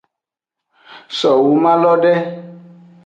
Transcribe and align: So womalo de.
So 1.17 1.29
womalo 1.45 1.93
de. 2.03 2.13